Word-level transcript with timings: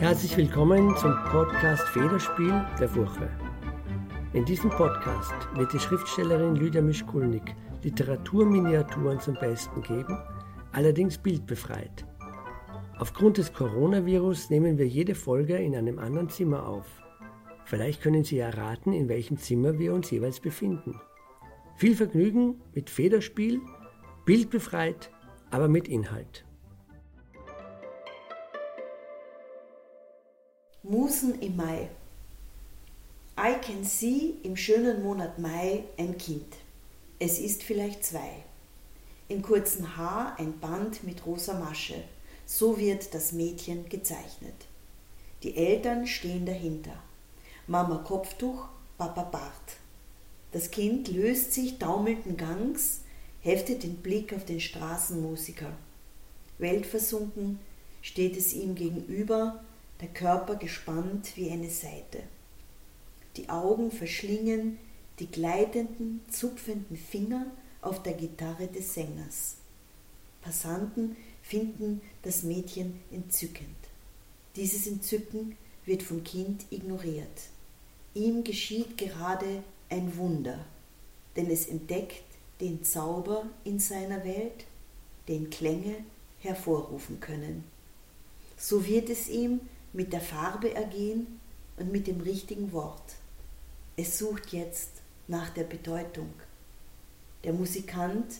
Herzlich 0.00 0.34
willkommen 0.34 0.96
zum 0.96 1.14
Podcast 1.24 1.86
Federspiel 1.88 2.64
der 2.80 2.88
Furche. 2.88 3.28
In 4.32 4.46
diesem 4.46 4.70
Podcast 4.70 5.34
wird 5.56 5.74
die 5.74 5.78
Schriftstellerin 5.78 6.56
Lydia 6.56 6.80
Mischkulnik 6.80 7.54
Literaturminiaturen 7.82 9.20
zum 9.20 9.34
Besten 9.34 9.82
geben, 9.82 10.16
allerdings 10.72 11.18
bildbefreit. 11.18 12.06
Aufgrund 12.98 13.36
des 13.36 13.52
Coronavirus 13.52 14.48
nehmen 14.48 14.78
wir 14.78 14.88
jede 14.88 15.14
Folge 15.14 15.58
in 15.58 15.76
einem 15.76 15.98
anderen 15.98 16.30
Zimmer 16.30 16.66
auf. 16.66 16.86
Vielleicht 17.66 18.00
können 18.00 18.24
Sie 18.24 18.38
erraten, 18.38 18.94
in 18.94 19.10
welchem 19.10 19.36
Zimmer 19.36 19.78
wir 19.78 19.92
uns 19.92 20.10
jeweils 20.10 20.40
befinden. 20.40 20.98
Viel 21.76 21.94
Vergnügen 21.94 22.62
mit 22.72 22.88
Federspiel, 22.88 23.60
bildbefreit, 24.24 25.10
aber 25.50 25.68
mit 25.68 25.88
Inhalt. 25.88 26.46
Musen 30.82 31.38
im 31.42 31.56
Mai. 31.56 31.90
I 33.38 33.52
can 33.60 33.84
see 33.84 34.36
im 34.42 34.56
schönen 34.56 35.02
Monat 35.02 35.38
Mai 35.38 35.84
ein 35.98 36.16
Kind. 36.16 36.54
Es 37.18 37.38
ist 37.38 37.62
vielleicht 37.62 38.02
zwei. 38.02 38.44
Im 39.28 39.42
kurzen 39.42 39.98
Haar 39.98 40.38
ein 40.38 40.58
Band 40.58 41.04
mit 41.04 41.26
rosa 41.26 41.52
Masche. 41.52 42.02
So 42.46 42.78
wird 42.78 43.12
das 43.12 43.32
Mädchen 43.32 43.90
gezeichnet. 43.90 44.54
Die 45.42 45.54
Eltern 45.54 46.06
stehen 46.06 46.46
dahinter. 46.46 46.94
Mama 47.66 47.98
Kopftuch, 47.98 48.66
Papa 48.96 49.24
Bart. 49.24 49.76
Das 50.52 50.70
Kind 50.70 51.08
löst 51.08 51.52
sich 51.52 51.78
taumelnden 51.78 52.38
Gangs, 52.38 53.02
heftet 53.42 53.82
den 53.82 53.96
Blick 53.96 54.32
auf 54.32 54.46
den 54.46 54.60
Straßenmusiker. 54.60 55.72
Weltversunken 56.56 57.58
steht 58.00 58.38
es 58.38 58.54
ihm 58.54 58.74
gegenüber, 58.74 59.62
der 60.00 60.08
Körper 60.08 60.56
gespannt 60.56 61.36
wie 61.36 61.50
eine 61.50 61.70
Seite. 61.70 62.22
Die 63.36 63.48
Augen 63.48 63.90
verschlingen 63.90 64.78
die 65.18 65.26
gleitenden, 65.26 66.22
zupfenden 66.30 66.96
Finger 66.96 67.46
auf 67.82 68.02
der 68.02 68.14
Gitarre 68.14 68.66
des 68.68 68.94
Sängers. 68.94 69.56
Passanten 70.40 71.16
finden 71.42 72.00
das 72.22 72.42
Mädchen 72.42 73.00
entzückend. 73.12 73.76
Dieses 74.56 74.86
Entzücken 74.86 75.56
wird 75.84 76.02
vom 76.02 76.24
Kind 76.24 76.64
ignoriert. 76.70 77.28
Ihm 78.14 78.42
geschieht 78.42 78.96
gerade 78.96 79.62
ein 79.88 80.16
Wunder, 80.16 80.64
denn 81.36 81.50
es 81.50 81.66
entdeckt 81.66 82.24
den 82.60 82.82
Zauber 82.82 83.46
in 83.64 83.78
seiner 83.78 84.24
Welt, 84.24 84.64
den 85.28 85.50
Klänge 85.50 85.96
hervorrufen 86.40 87.20
können. 87.20 87.64
So 88.56 88.86
wird 88.86 89.08
es 89.10 89.28
ihm 89.28 89.60
mit 89.92 90.12
der 90.12 90.20
Farbe 90.20 90.74
ergehen 90.74 91.40
und 91.76 91.90
mit 91.90 92.06
dem 92.06 92.20
richtigen 92.20 92.72
Wort. 92.72 93.14
Es 93.96 94.18
sucht 94.18 94.52
jetzt 94.52 94.90
nach 95.28 95.50
der 95.50 95.64
Bedeutung. 95.64 96.32
Der 97.44 97.52
Musikant 97.52 98.34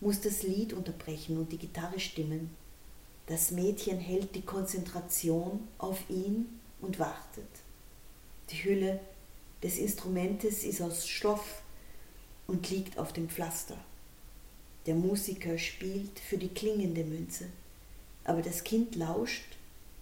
muss 0.00 0.20
das 0.20 0.42
Lied 0.42 0.72
unterbrechen 0.72 1.38
und 1.38 1.52
die 1.52 1.58
Gitarre 1.58 2.00
stimmen. 2.00 2.50
Das 3.26 3.50
Mädchen 3.50 3.98
hält 3.98 4.34
die 4.34 4.42
Konzentration 4.42 5.66
auf 5.78 5.98
ihn 6.08 6.60
und 6.80 6.98
wartet. 6.98 7.48
Die 8.50 8.62
Hülle 8.62 9.00
des 9.62 9.78
Instrumentes 9.78 10.62
ist 10.62 10.80
aus 10.80 11.08
Stoff 11.08 11.62
und 12.46 12.70
liegt 12.70 12.98
auf 12.98 13.12
dem 13.12 13.28
Pflaster. 13.28 13.76
Der 14.86 14.94
Musiker 14.94 15.58
spielt 15.58 16.20
für 16.20 16.38
die 16.38 16.54
klingende 16.54 17.02
Münze, 17.02 17.46
aber 18.22 18.42
das 18.42 18.62
Kind 18.62 18.94
lauscht 18.94 19.55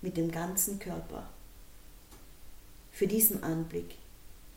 mit 0.04 0.18
dem 0.18 0.30
ganzen 0.30 0.78
Körper. 0.78 1.30
Für 2.92 3.06
diesen 3.06 3.42
Anblick 3.42 3.96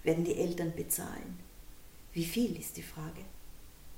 werden 0.03 0.25
die 0.25 0.35
Eltern 0.35 0.73
bezahlen. 0.75 1.39
Wie 2.11 2.25
viel 2.25 2.59
ist 2.59 2.75
die 2.75 2.83
Frage? 2.83 3.21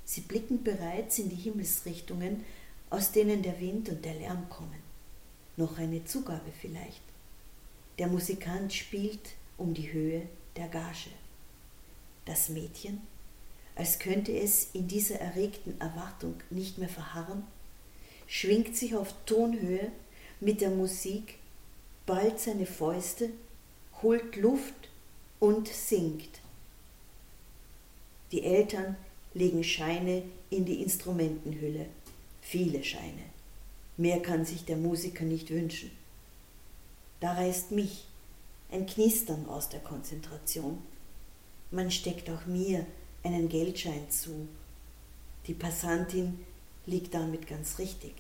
Sie 0.06 0.22
blicken 0.22 0.64
bereits 0.64 1.18
in 1.18 1.30
die 1.30 1.36
Himmelsrichtungen, 1.36 2.46
aus 2.92 3.12
denen 3.12 3.42
der 3.42 3.60
Wind 3.60 3.90
und 3.90 4.06
der 4.06 4.14
Lärm 4.14 4.48
kommen. 4.50 4.82
Noch 5.58 5.80
eine 5.80 6.06
Zugabe 6.06 6.52
vielleicht. 6.62 7.02
Der 7.98 8.08
Musikant 8.08 8.72
spielt 8.72 9.32
um 9.58 9.74
die 9.74 9.92
Höhe 9.92 10.22
der 10.56 10.68
Gage. 10.68 11.10
Das 12.26 12.50
Mädchen, 12.50 13.02
als 13.76 13.98
könnte 13.98 14.38
es 14.38 14.70
in 14.74 14.88
dieser 14.88 15.20
erregten 15.20 15.82
Erwartung 15.82 16.36
nicht 16.52 16.78
mehr 16.78 16.90
verharren, 16.90 17.44
schwingt 18.28 18.78
sich 18.78 18.96
auf 18.96 19.16
Tonhöhe 19.26 19.92
mit 20.40 20.62
der 20.62 20.70
Musik 20.70 21.39
ballt 22.10 22.40
seine 22.40 22.66
Fäuste, 22.66 23.30
holt 24.02 24.36
Luft 24.36 24.90
und 25.40 25.68
singt. 25.68 26.42
Die 28.32 28.42
Eltern 28.42 28.96
legen 29.36 29.64
Scheine 29.64 30.24
in 30.50 30.66
die 30.66 30.82
Instrumentenhülle, 30.82 31.86
viele 32.42 32.84
Scheine. 32.84 33.22
Mehr 33.98 34.24
kann 34.24 34.44
sich 34.44 34.66
der 34.66 34.78
Musiker 34.78 35.24
nicht 35.24 35.52
wünschen. 35.52 35.92
Da 37.20 37.34
reißt 37.34 37.74
mich 37.74 38.08
ein 38.72 38.88
Knistern 38.88 39.48
aus 39.48 39.70
der 39.70 39.82
Konzentration. 39.82 40.82
Man 41.70 41.92
steckt 41.92 42.28
auch 42.32 42.48
mir 42.48 42.88
einen 43.22 43.50
Geldschein 43.50 44.10
zu. 44.10 44.48
Die 45.46 45.54
Passantin 45.54 46.44
liegt 46.88 47.14
damit 47.14 47.46
ganz 47.46 47.78
richtig. 47.78 48.16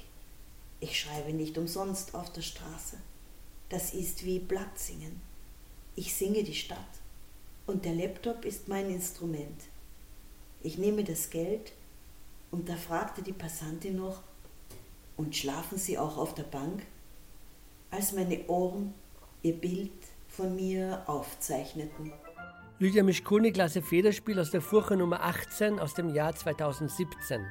Ich 0.80 1.00
schreibe 1.00 1.34
nicht 1.34 1.58
umsonst 1.58 2.14
auf 2.14 2.32
der 2.32 2.44
Straße. 2.44 2.98
Das 3.70 3.94
ist 3.94 4.26
wie 4.26 4.40
Blattsingen. 4.40 5.22
Ich 5.96 6.16
singe 6.16 6.44
die 6.44 6.56
Stadt 6.56 6.78
und 7.68 7.86
der 7.86 7.94
Laptop 7.94 8.46
ist 8.46 8.68
mein 8.68 8.90
Instrument. 8.90 9.62
Ich 10.62 10.78
nehme 10.78 11.04
das 11.04 11.30
Geld 11.30 11.72
und 12.52 12.68
da 12.68 12.76
fragte 12.76 13.22
die 13.22 13.34
Passantin 13.34 13.98
noch, 13.98 14.24
und 15.18 15.36
schlafen 15.36 15.78
Sie 15.78 15.98
auch 15.98 16.18
auf 16.18 16.34
der 16.34 16.44
Bank? 16.44 16.84
Als 17.92 18.14
meine 18.14 18.48
Ohren 18.48 18.94
ihr 19.44 19.54
Bild 19.54 19.92
von 20.30 20.56
mir 20.56 21.04
aufzeichneten. 21.08 22.14
Lydia 22.80 23.04
Mischkuni, 23.04 23.52
Klasse 23.52 23.82
Federspiel 23.82 24.40
aus 24.40 24.52
der 24.52 24.62
Furche 24.62 24.96
Nummer 24.96 25.22
18 25.22 25.78
aus 25.78 25.94
dem 25.94 26.16
Jahr 26.16 26.34
2017. 26.34 27.46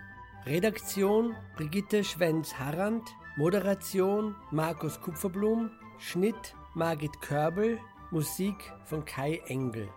Redaktion 0.46 1.36
Brigitte 1.56 2.02
Schwenz-Harrand, 2.02 3.06
Moderation 3.36 4.34
Markus 4.50 4.98
Kupferblum, 5.02 5.70
Schnitt 5.98 6.54
Margit 6.74 7.20
Körbel, 7.20 7.80
Musik 8.10 8.72
von 8.84 9.04
Kai 9.04 9.42
Engel. 9.46 9.88